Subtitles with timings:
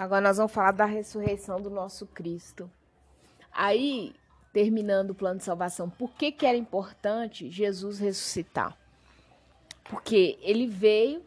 [0.00, 2.70] Agora nós vamos falar da ressurreição do nosso Cristo.
[3.52, 4.14] Aí,
[4.50, 8.74] terminando o plano de salvação, por que, que era importante Jesus ressuscitar?
[9.84, 11.22] Porque ele veio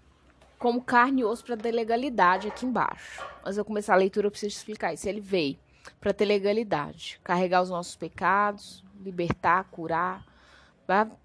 [0.58, 3.24] como carne e osso para ter legalidade aqui embaixo.
[3.46, 5.08] Mas eu começar a leitura, eu preciso explicar isso.
[5.08, 5.56] Ele veio
[6.02, 10.26] para ter legalidade, carregar os nossos pecados, libertar, curar,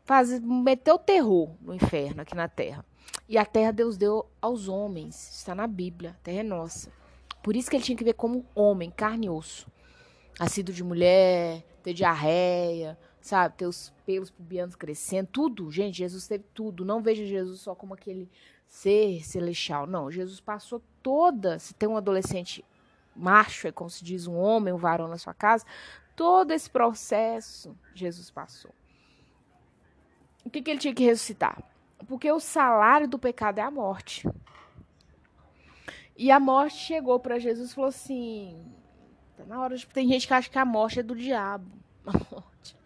[0.05, 2.85] fazer, meter o terror no inferno aqui na terra.
[3.27, 6.99] E a terra Deus deu aos homens, está na Bíblia, a terra é nossa.
[7.43, 9.71] Por isso que ele tinha que ver como homem, carne e osso.
[10.39, 13.57] Nascido de mulher, ter diarreia, sabe?
[13.57, 15.71] Ter os pelos pubianos crescendo, tudo.
[15.71, 16.85] Gente, Jesus teve tudo.
[16.85, 18.29] Não veja Jesus só como aquele
[18.67, 19.87] ser celestial.
[19.87, 21.59] Não, Jesus passou toda.
[21.59, 22.65] Se tem um adolescente
[23.15, 25.65] macho, é como se diz um homem, um varão na sua casa,
[26.17, 28.71] todo esse processo Jesus passou.
[30.45, 31.63] O que, que ele tinha que ressuscitar?
[32.07, 34.27] Porque o salário do pecado é a morte.
[36.19, 38.61] E a morte chegou para Jesus e falou assim:
[39.37, 39.87] tá na hora de.
[39.87, 41.71] Tem gente que acha que a morte é do diabo.
[42.05, 42.77] A morte.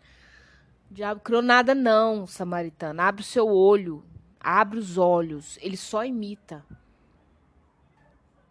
[0.91, 3.05] O diabo criou nada, não, samaritana.
[3.05, 4.05] Abre o seu olho.
[4.39, 5.59] Abre os olhos.
[5.62, 6.62] Ele só imita.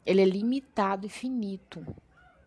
[0.03, 1.85] Ele é limitado e finito.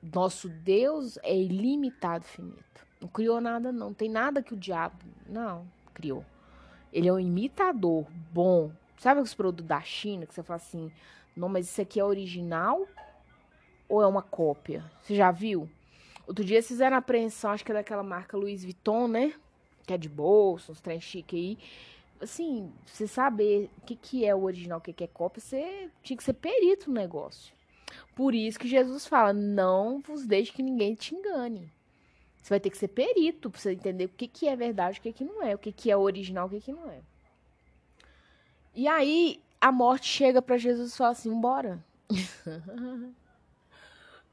[0.03, 2.87] Nosso Deus é ilimitado e finito.
[3.01, 3.89] Não criou nada, não.
[3.89, 5.05] Não tem nada que o diabo.
[5.29, 6.25] Não, criou.
[6.93, 8.73] Ele é um imitador bom.
[8.99, 10.91] Sabe os produtos da China que você fala assim:
[11.37, 12.87] não, mas isso aqui é original
[13.89, 14.85] ou é uma cópia?
[15.03, 15.69] Você já viu?
[16.27, 19.35] Outro dia fizeram apreensão, acho que é daquela marca Louis Vuitton, né?
[19.87, 21.59] Que é de bolsa, uns trem chique aí.
[22.21, 25.91] Assim, você saber o que, que é o original, o que, que é cópia, você
[26.03, 27.53] tinha que ser perito no negócio.
[28.15, 31.71] Por isso que Jesus fala: não vos deixe que ninguém te engane.
[32.37, 35.03] Você vai ter que ser perito para você entender o que, que é verdade, o
[35.03, 37.01] que, que não é, o que, que é original, o que, que não é.
[38.75, 41.83] E aí, a morte chega para Jesus e fala assim: bora.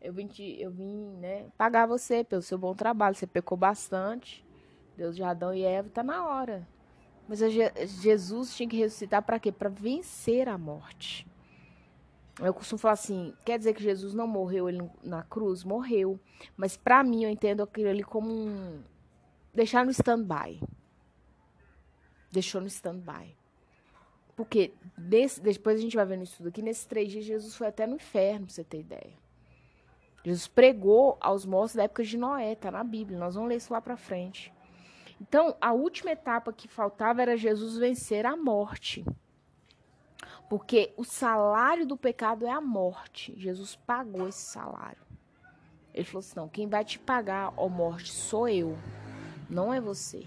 [0.01, 3.15] eu vim, te, eu vim né, pagar você pelo seu bom trabalho.
[3.15, 4.45] Você pecou bastante.
[4.97, 6.67] Deus de Adão e Eva, tá na hora.
[7.29, 7.39] Mas
[8.01, 9.53] Jesus tinha que ressuscitar para quê?
[9.53, 11.25] Para vencer a morte.
[12.37, 15.63] Eu costumo falar assim, quer dizer que Jesus não morreu ele na cruz?
[15.63, 16.19] Morreu.
[16.57, 18.83] Mas para mim eu entendo aquilo ali como um
[19.53, 20.61] deixar no stand-by.
[22.29, 23.40] Deixou no stand-by.
[24.35, 24.73] Porque
[25.41, 27.95] depois a gente vai ver no estudo aqui, nesses três dias Jesus foi até no
[27.95, 29.13] inferno, pra você ter ideia.
[30.23, 33.17] Jesus pregou aos mortos da época de Noé, tá na Bíblia.
[33.17, 34.53] Nós vamos ler isso lá pra frente.
[35.19, 39.05] Então, a última etapa que faltava era Jesus vencer a morte.
[40.49, 43.33] Porque o salário do pecado é a morte.
[43.37, 45.01] Jesus pagou esse salário.
[45.93, 48.77] Ele falou assim: não, quem vai te pagar, ó morte, sou eu,
[49.49, 50.25] não é você.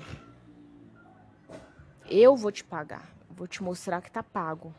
[2.09, 3.14] Eu vou te pagar.
[3.37, 4.75] Vou te mostrar que tá pago.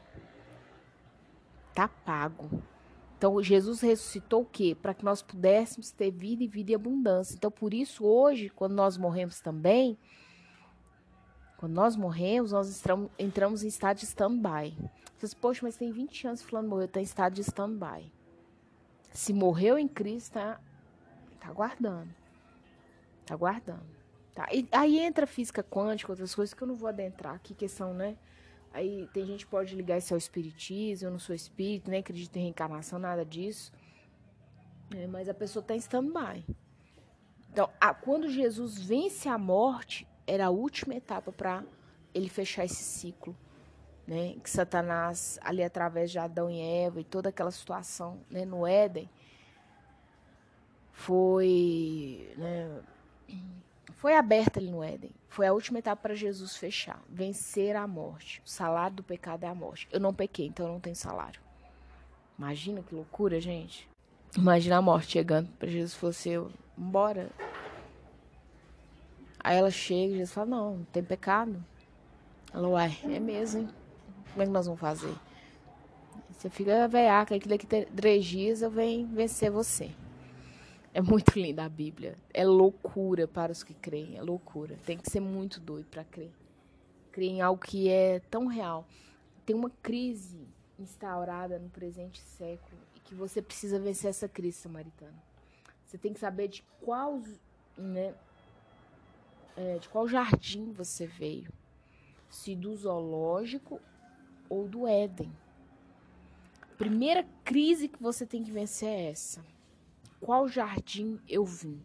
[1.73, 2.63] Tá pago.
[3.17, 4.75] Então, Jesus ressuscitou o quê?
[4.79, 7.35] Para que nós pudéssemos ter vida e vida e abundância.
[7.35, 9.97] Então, por isso, hoje, quando nós morremos também,
[11.57, 12.83] quando nós morremos, nós
[13.17, 14.77] entramos em estado de stand-by.
[15.17, 18.11] Você poxa, mas tem 20 anos falando morreu, está em estado de stand-by.
[19.11, 20.59] Se morreu em Cristo, tá,
[21.39, 22.13] tá guardando.
[23.25, 23.95] Tá guardando.
[24.33, 24.47] Tá?
[24.51, 27.93] E aí entra física quântica, outras coisas que eu não vou adentrar aqui, que são,
[27.93, 28.17] né?
[28.75, 32.35] Aí tem gente que pode ligar isso ao espiritismo, eu não sou espírito, nem acredito
[32.35, 33.71] em reencarnação, nada disso.
[34.93, 36.45] É, mas a pessoa está em stand-by.
[37.49, 41.63] Então, a, quando Jesus vence a morte, era a última etapa para
[42.13, 43.33] ele fechar esse ciclo.
[44.05, 44.35] Né?
[44.43, 49.09] Que Satanás, ali através de Adão e Eva e toda aquela situação né, no Éden,
[50.91, 52.29] foi.
[52.35, 52.81] Né,
[53.93, 55.11] foi aberta ali no Éden.
[55.27, 58.41] Foi a última etapa para Jesus fechar, vencer a morte.
[58.45, 59.87] O salário do pecado é a morte.
[59.91, 61.41] Eu não pequei, então eu não tenho salário.
[62.37, 63.89] Imagina que loucura, gente.
[64.37, 67.29] Imagina a morte chegando para Jesus e falou assim, embora.
[69.39, 71.63] Aí ela chega e Jesus fala, não, não tem pecado.
[72.53, 73.69] Ela, uai, é mesmo, hein?
[74.31, 75.13] Como é que nós vamos fazer?
[76.31, 79.91] Você fica veiaca, que daqui três dias eu venho vencer você.
[80.95, 82.17] É muito linda a Bíblia.
[82.33, 84.15] É loucura para os que creem.
[84.15, 84.77] É loucura.
[84.85, 86.31] Tem que ser muito doido para crer.
[87.11, 88.87] Crer em algo que é tão real.
[89.45, 90.47] Tem uma crise
[90.79, 95.21] instaurada no presente século e que você precisa vencer essa crise samaritana.
[95.85, 97.21] Você tem que saber de qual,
[97.77, 98.15] né,
[99.57, 101.51] é, de qual jardim você veio.
[102.29, 103.81] Se do zoológico
[104.47, 105.29] ou do Éden.
[106.61, 109.54] A primeira crise que você tem que vencer é essa
[110.25, 111.79] qual jardim eu vim?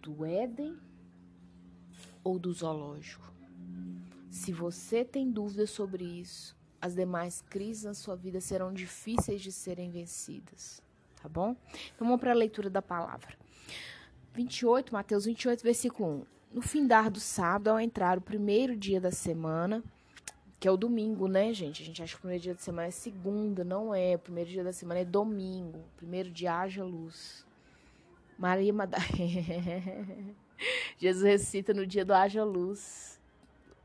[0.00, 0.78] Do Éden
[2.24, 3.30] ou do zoológico?
[4.30, 9.52] Se você tem dúvidas sobre isso, as demais crises na sua vida serão difíceis de
[9.52, 10.80] serem vencidas.
[11.20, 11.54] tá bom?
[11.94, 13.36] Então vamos para a leitura da palavra.
[14.32, 16.54] 28, Mateus 28, versículo 1.
[16.54, 19.84] No findar do sábado, ao entrar o primeiro dia da semana,
[20.62, 21.82] que é o domingo, né, gente?
[21.82, 24.14] A gente acha que o primeiro dia da semana é segunda, não é.
[24.14, 25.80] O primeiro dia da semana é domingo.
[25.96, 27.44] Primeiro dia haja luz.
[28.38, 30.36] Maria Madalena.
[30.96, 33.20] Jesus ressuscita no dia do haja luz.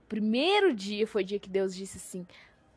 [0.07, 2.27] Primeiro dia foi o dia que Deus disse assim: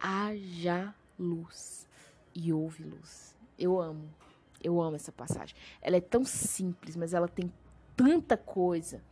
[0.01, 1.87] haja luz.
[2.35, 3.37] E houve luz.
[3.59, 4.09] Eu amo.
[4.65, 5.55] Eu amo essa passagem.
[5.83, 7.53] Ela é tão simples, mas ela tem
[7.95, 9.03] tanta coisa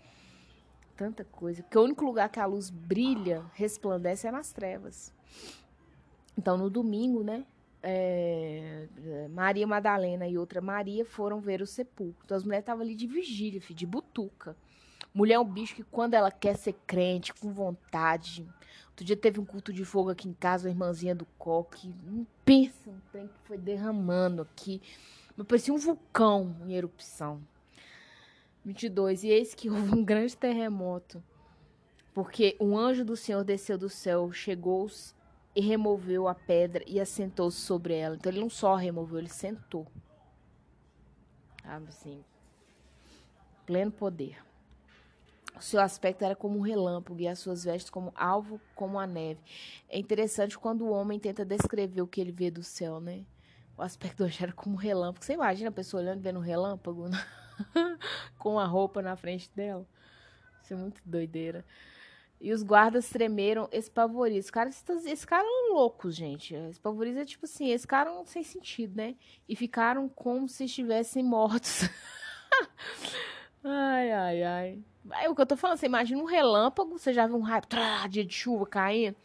[0.98, 1.62] tanta coisa.
[1.62, 5.14] Porque o único lugar que a luz brilha, resplandece, é nas trevas.
[6.36, 7.46] Então, no domingo, né?
[7.80, 8.88] É,
[9.30, 12.20] Maria Madalena e outra Maria foram ver o sepulcro.
[12.24, 14.56] Então, as mulheres estavam ali de vigília, filho, de butuca.
[15.14, 18.46] Mulher é um bicho que, quando ela quer ser crente, com vontade.
[18.88, 21.94] Outro dia teve um culto de fogo aqui em casa, a irmãzinha do coque.
[22.04, 24.82] Não pensa um trem que foi derramando aqui.
[25.36, 27.40] Mas parecia um vulcão em erupção.
[28.64, 29.24] 22.
[29.24, 31.22] E eis que houve um grande terremoto,
[32.14, 34.90] porque um anjo do Senhor desceu do céu, chegou
[35.54, 38.16] e removeu a pedra e assentou-se sobre ela.
[38.16, 39.86] Então ele não só removeu, ele sentou.
[41.64, 42.24] Assim?
[43.66, 44.38] Pleno poder.
[45.58, 49.06] O seu aspecto era como um relâmpago e as suas vestes como alvo como a
[49.06, 49.40] neve.
[49.88, 53.24] É interessante quando o homem tenta descrever o que ele vê do céu, né?
[53.76, 55.24] O aspecto do anjo era como um relâmpago.
[55.24, 57.08] Você imagina a pessoa olhando e vendo um relâmpago?
[57.08, 57.18] Né?
[58.38, 59.86] com a roupa na frente dela.
[60.62, 61.64] Isso é muito doideira.
[62.40, 64.50] E os guardas tremeram espavoridos.
[64.50, 66.54] Cara, esse cara é loucos, gente.
[66.70, 69.16] Espavoridos é tipo assim, esse cara não sem sentido, né?
[69.48, 71.88] E ficaram como se estivessem mortos.
[73.64, 74.78] ai, ai, ai.
[75.20, 77.66] É o que eu tô falando, você imagina um relâmpago, você já viu um raio,
[77.66, 79.16] trá, dia de chuva caindo,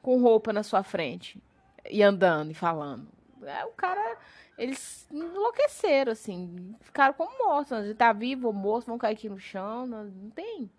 [0.00, 1.42] com roupa na sua frente.
[1.90, 3.06] E andando e falando.
[3.46, 4.18] É, o cara
[4.56, 7.72] eles enlouqueceram, assim, ficaram como mortos.
[7.72, 10.70] A gente tá vivo ou morto, vão cair aqui no chão, não, não tem.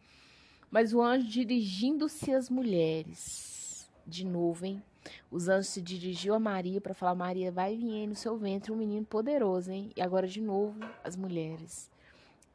[0.70, 4.82] Mas o anjo dirigindo-se às mulheres, de novo, hein?
[5.30, 8.76] Os anjos se dirigiu a Maria para falar: Maria, vai vir no seu ventre um
[8.76, 9.92] menino poderoso, hein?
[9.96, 11.92] E agora de novo as mulheres: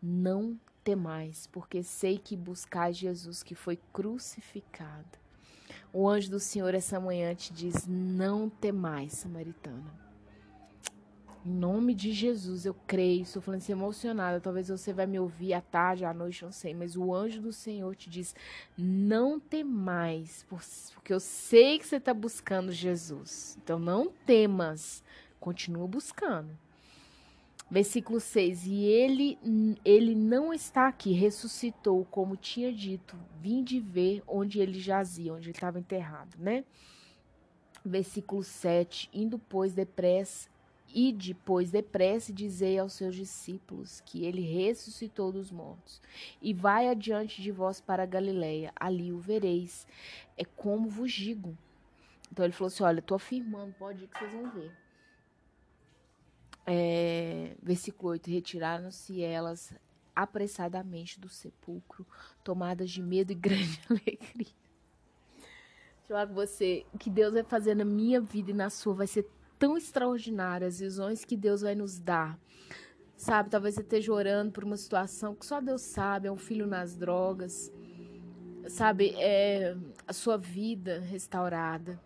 [0.02, 5.27] Não temais, porque sei que buscais Jesus que foi crucificado.
[5.92, 10.08] O anjo do Senhor essa manhã te diz: Não temais, samaritana.
[11.46, 13.22] Em nome de Jesus, eu creio.
[13.22, 14.40] Estou falando assim emocionada.
[14.40, 16.74] Talvez você vai me ouvir à tarde, à noite, não sei.
[16.74, 18.34] Mas o anjo do Senhor te diz:
[18.76, 23.56] não temais, porque eu sei que você está buscando Jesus.
[23.62, 25.02] Então não temas,
[25.40, 26.50] continua buscando.
[27.70, 29.38] Versículo 6: E ele,
[29.84, 33.16] ele não está aqui, ressuscitou, como tinha dito.
[33.40, 36.64] Vim de ver onde ele jazia, onde ele estava enterrado, né?
[37.84, 40.48] Versículo 7: Indo, pois, depressa
[40.94, 46.00] e depois depressa dizei aos seus discípulos que ele ressuscitou dos mortos.
[46.40, 49.86] E vai adiante de vós para Galiléia, ali o vereis.
[50.36, 51.56] É como vos digo.
[52.32, 54.72] Então ele falou assim: olha, estou afirmando, pode ir que vocês vão ver.
[56.70, 59.72] É, versículo 8: Retiraram-se elas
[60.14, 62.06] apressadamente do sepulcro,
[62.44, 64.52] tomadas de medo e grande alegria.
[66.06, 69.26] Com você, o que Deus vai fazer na minha vida e na sua vai ser
[69.58, 72.38] tão extraordinárias, visões que Deus vai nos dar.
[73.16, 76.66] Sabe, talvez você esteja orando por uma situação que só Deus sabe, é um filho
[76.66, 77.72] nas drogas.
[78.68, 79.74] Sabe, é
[80.06, 81.98] a sua vida restaurada.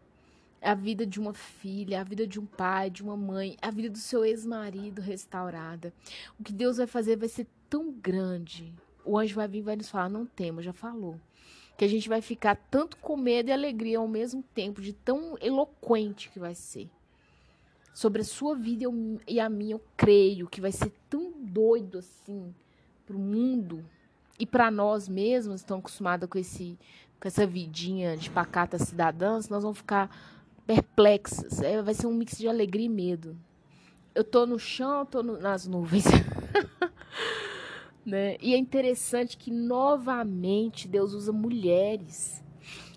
[0.62, 3.90] A vida de uma filha, a vida de um pai, de uma mãe, a vida
[3.90, 5.92] do seu ex-marido restaurada.
[6.38, 8.73] O que Deus vai fazer vai ser tão grande.
[9.04, 11.19] O anjo vai vir e vai nos falar: não tema, já falou
[11.76, 15.37] que a gente vai ficar tanto com medo e alegria ao mesmo tempo, de tão
[15.40, 16.88] eloquente que vai ser
[17.95, 21.99] sobre a sua vida eu, e a minha, eu creio que vai ser tão doido
[21.99, 22.54] assim
[23.07, 23.85] pro mundo
[24.38, 26.78] e para nós mesmos, estão acostumados com esse
[27.21, 30.11] com essa vidinha de pacata cidadãs, nós vamos ficar
[30.73, 31.61] perplexas.
[31.61, 33.37] É, vai ser um mix de alegria e medo.
[34.14, 36.05] Eu tô no chão, tô no, nas nuvens.
[38.05, 38.37] né?
[38.41, 42.43] E é interessante que novamente Deus usa mulheres.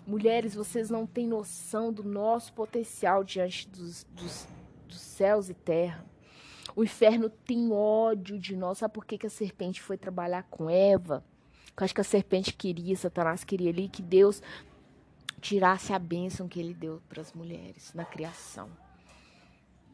[0.06, 4.48] Mulheres, vocês não têm noção do nosso potencial diante dos, dos,
[4.88, 6.04] dos céus e terra.
[6.74, 8.78] O inferno tem ódio de nós.
[8.78, 11.24] Sabe por que, que a serpente foi trabalhar com Eva?
[11.76, 14.42] Eu acho que a serpente queria, Satanás queria ali que Deus
[15.40, 18.68] tirasse a bênção que ele deu para as mulheres na criação.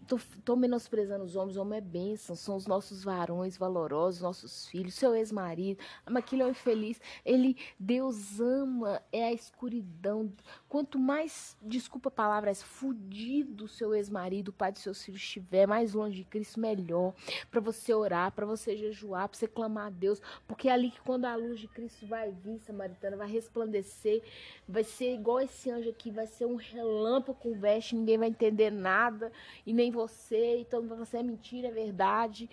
[0.06, 4.66] Tô, tô menosprezando os homens, o homem é bênção, são os nossos varões valorosos, nossos
[4.66, 7.00] filhos, seu ex-marido, aquele é infeliz.
[7.24, 10.32] Ele, Deus ama, é a escuridão.
[10.68, 15.66] Quanto mais, desculpa a palavra, é fudido seu ex-marido, o pai dos seus filhos estiver
[15.66, 17.14] mais longe de Cristo, melhor.
[17.50, 21.00] Para você orar, para você jejuar, para você clamar a Deus, porque é ali que
[21.00, 24.22] quando a luz de Cristo vai vir, samaritana, vai resplandecer,
[24.68, 28.70] vai ser igual esse anjo aqui, vai ser um relâmpago com veste, ninguém vai entender
[28.70, 29.32] nada,
[29.66, 32.48] e nem você, e todo mundo vai falar assim, é mentira, é verdade.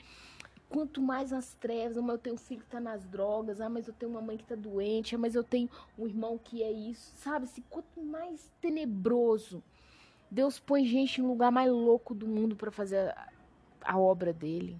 [0.69, 3.69] Quanto mais nas trevas, ah, mas eu tenho um filho que está nas drogas, ah,
[3.69, 6.61] mas eu tenho uma mãe que está doente, ah, mas eu tenho um irmão que
[6.61, 7.47] é isso, sabe?
[7.47, 9.63] -se, quanto mais tenebroso,
[10.29, 13.29] Deus põe gente no lugar mais louco do mundo para fazer a,
[13.83, 14.79] a obra dele.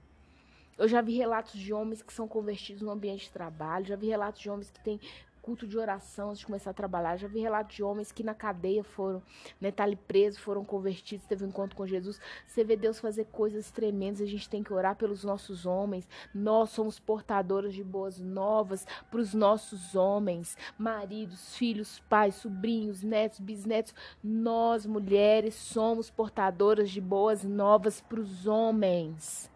[0.77, 4.07] Eu já vi relatos de homens que são convertidos no ambiente de trabalho, já vi
[4.07, 4.99] relatos de homens que têm
[5.41, 7.17] culto de oração antes de começar a trabalhar.
[7.17, 9.21] Já vi relatos de homens que na cadeia foram,
[9.59, 12.19] né, tá ali preso, foram convertidos, teve um encontro com Jesus.
[12.47, 16.07] Você vê Deus fazer coisas tremendas, a gente tem que orar pelos nossos homens.
[16.33, 23.39] Nós somos portadores de boas novas para os nossos homens, maridos, filhos, pais, sobrinhos, netos,
[23.39, 23.93] bisnetos.
[24.23, 29.49] Nós, mulheres, somos portadoras de boas novas para os homens.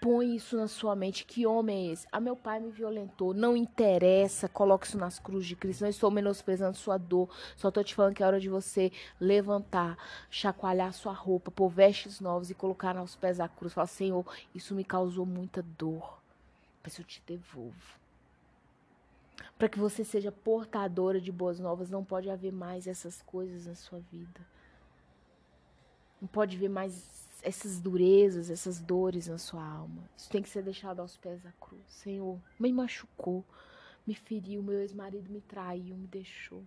[0.00, 1.26] Põe isso na sua mente.
[1.26, 2.06] Que homem é esse?
[2.10, 3.34] Ah, meu pai me violentou.
[3.34, 4.48] Não interessa.
[4.48, 5.82] Coloque isso nas cruzes de Cristo.
[5.82, 7.28] Não estou menosprezando sua dor.
[7.54, 8.90] Só estou te falando que é hora de você
[9.20, 9.98] levantar,
[10.30, 13.74] chacoalhar sua roupa, pôr vestes novas e colocar aos pés da cruz.
[13.74, 16.18] Falar, Senhor, isso me causou muita dor.
[16.82, 18.00] Mas eu te devolvo.
[19.58, 23.74] Para que você seja portadora de boas novas, não pode haver mais essas coisas na
[23.74, 24.40] sua vida.
[26.18, 30.02] Não pode haver mais essas durezas, essas dores na sua alma.
[30.16, 31.82] Isso tem que ser deixado aos pés da cruz.
[31.88, 33.44] Senhor, me machucou,
[34.06, 36.62] me feriu, meu ex-marido me traiu, me deixou.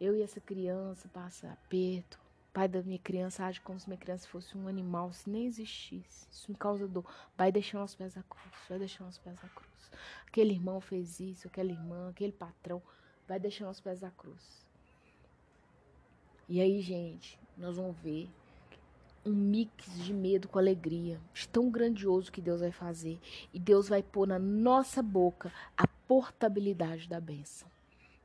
[0.00, 2.18] Eu e essa criança passa aperto.
[2.52, 6.26] Pai da minha criança age como se minha criança fosse um animal, se nem existisse.
[6.30, 7.04] Isso me causa dor.
[7.36, 9.90] Vai deixando aos pés da cruz, vai deixando aos pés da cruz.
[10.26, 12.82] Aquele irmão fez isso, aquela irmã, aquele patrão,
[13.26, 14.66] vai deixando aos pés da cruz.
[16.48, 18.30] E aí, gente, nós vamos ver
[19.28, 21.20] um mix de medo com alegria.
[21.52, 23.20] Tão grandioso que Deus vai fazer.
[23.52, 27.68] E Deus vai pôr na nossa boca a portabilidade da bênção.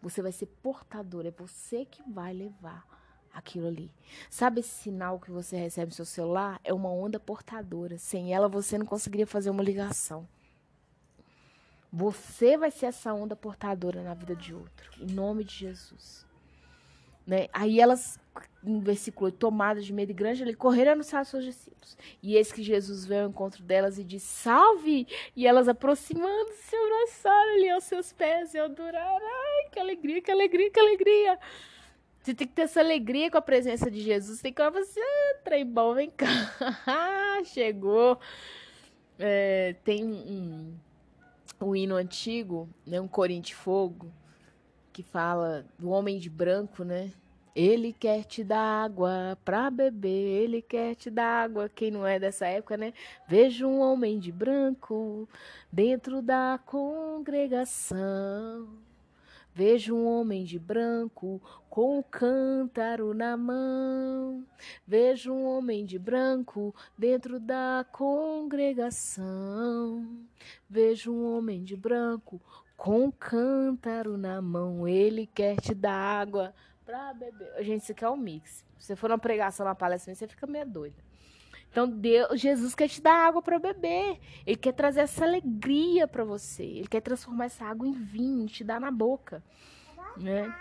[0.02, 2.86] Você vai ser portador, é você que vai levar
[3.34, 3.92] aquilo ali.
[4.30, 6.60] Sabe esse sinal que você recebe no seu celular?
[6.64, 7.98] É uma onda portadora.
[7.98, 10.28] Sem ela você não conseguiria fazer uma ligação.
[11.92, 14.92] Você vai ser essa onda portadora na vida de outro.
[15.00, 16.26] Em nome de Jesus.
[17.26, 17.48] Né?
[17.54, 18.20] Aí elas,
[18.62, 21.98] no versículo 8, tomadas de medo e grande, ele correram anunciar aos seus discípulos.
[22.22, 25.08] E eis que Jesus veio ao encontro delas e disse, salve!
[25.36, 29.26] E elas aproximando-se, se abraçaram ali aos seus pés e adoraram.
[29.26, 31.40] Ai, que alegria, que alegria, que alegria!
[32.24, 34.42] Você tem que ter essa alegria com a presença de Jesus.
[34.42, 36.26] Tem que falar assim, ah, trem bom, vem cá.
[37.44, 38.18] Chegou.
[39.20, 40.74] É, tem um,
[41.62, 44.12] um hino antigo, né, um corim de fogo,
[44.94, 47.12] que fala do homem de branco, né?
[47.56, 51.70] Ele quer te dar água para beber, ele quer te dar água.
[51.70, 52.94] Quem não é dessa época, né?
[53.28, 55.28] Vejo um homem de branco
[55.72, 58.68] dentro da congregação.
[59.56, 64.44] Vejo um homem de branco com o cântaro na mão.
[64.88, 70.08] Vejo um homem de branco dentro da congregação.
[70.68, 72.42] Vejo um homem de branco
[72.84, 76.54] com cântaro na mão, ele quer te dar água
[76.86, 77.64] pra beber.
[77.64, 78.66] Gente, isso aqui é um mix.
[78.78, 81.02] Se você for numa pregação, na palestra, você fica meio doida.
[81.72, 84.20] Então, Deus, Jesus quer te dar água para beber.
[84.46, 86.64] Ele quer trazer essa alegria para você.
[86.64, 89.42] Ele quer transformar essa água em vinho, te dar na boca.
[90.18, 90.54] Né?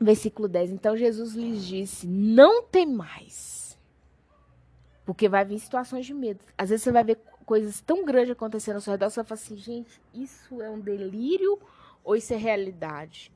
[0.00, 0.72] Versículo 10.
[0.72, 3.78] Então, Jesus lhes disse: Não tem mais.
[5.06, 6.40] Porque vai vir situações de medo.
[6.58, 9.40] Às vezes você vai ver coisas tão grandes acontecendo ao seu redor, você vai falar
[9.40, 11.58] assim, gente, isso é um delírio
[12.02, 13.32] ou isso é realidade?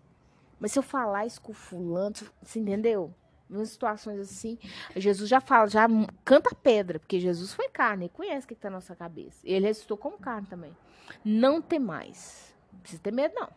[0.59, 3.15] Mas se eu falar isso com fulano, você entendeu?
[3.51, 4.59] Em situações assim,
[4.95, 5.87] Jesus já fala, já
[6.25, 9.39] canta pedra, porque Jesus foi carne, ele conhece o que está na nossa cabeça.
[9.45, 10.77] Ele ressuscitou como carne também.
[11.25, 12.55] Não tem mais.
[12.73, 13.49] Não precisa ter medo, não.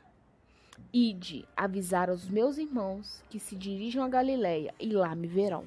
[0.94, 5.66] Ide avisar aos meus irmãos que se dirijam a Galileia e lá me verão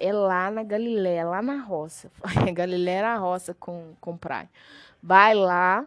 [0.00, 2.10] é lá na Galiléia, lá na roça.
[2.54, 4.50] Galiléia era a roça com, com praia.
[5.02, 5.86] Vai lá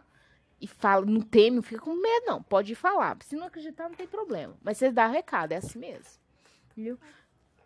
[0.60, 2.42] e fala, não teme, não fica com medo, não.
[2.42, 3.16] Pode falar.
[3.22, 4.54] Se não acreditar, não tem problema.
[4.62, 6.20] Mas você dá recado, é assim mesmo.
[6.76, 6.98] Viu?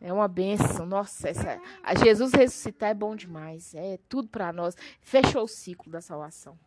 [0.01, 0.87] É uma benção.
[0.87, 3.75] Nossa, essa, a Jesus ressuscitar é bom demais.
[3.75, 4.77] É tudo para nós.
[5.01, 6.57] Fechou o ciclo da salvação.